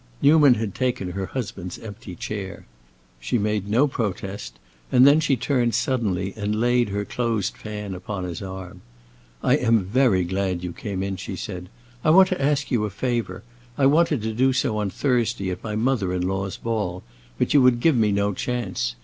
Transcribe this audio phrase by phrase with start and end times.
[0.19, 2.65] Newman had taken her husband's empty chair.
[3.19, 4.57] She made no protest,
[4.91, 8.81] and then she turned suddenly and laid her closed fan upon his arm.
[9.43, 11.69] "I am very glad you came in," she said.
[12.03, 13.43] "I want to ask you a favor.
[13.77, 17.03] I wanted to do so on Thursday, at my mother in law's ball,
[17.37, 18.95] but you would give me no chance.